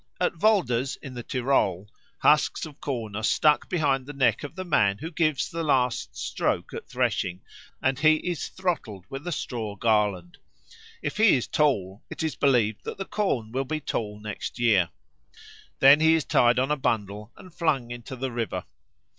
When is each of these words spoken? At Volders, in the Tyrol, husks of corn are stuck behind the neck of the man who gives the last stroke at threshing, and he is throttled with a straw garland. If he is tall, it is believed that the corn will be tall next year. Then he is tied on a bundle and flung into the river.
At 0.19 0.33
Volders, 0.33 0.95
in 1.03 1.13
the 1.13 1.21
Tyrol, 1.21 1.87
husks 2.17 2.65
of 2.65 2.81
corn 2.81 3.15
are 3.15 3.21
stuck 3.21 3.69
behind 3.69 4.07
the 4.07 4.13
neck 4.13 4.43
of 4.43 4.55
the 4.55 4.65
man 4.65 4.97
who 4.97 5.11
gives 5.11 5.47
the 5.47 5.61
last 5.63 6.15
stroke 6.17 6.73
at 6.73 6.89
threshing, 6.89 7.41
and 7.83 7.99
he 7.99 8.15
is 8.15 8.47
throttled 8.47 9.05
with 9.11 9.27
a 9.27 9.31
straw 9.31 9.75
garland. 9.75 10.39
If 11.03 11.17
he 11.17 11.35
is 11.35 11.45
tall, 11.45 12.01
it 12.09 12.23
is 12.23 12.35
believed 12.35 12.83
that 12.83 12.97
the 12.97 13.05
corn 13.05 13.51
will 13.51 13.63
be 13.63 13.79
tall 13.79 14.19
next 14.19 14.57
year. 14.57 14.89
Then 15.77 15.99
he 15.99 16.15
is 16.15 16.25
tied 16.25 16.57
on 16.57 16.71
a 16.71 16.77
bundle 16.77 17.31
and 17.37 17.53
flung 17.53 17.91
into 17.91 18.15
the 18.15 18.31
river. 18.31 18.65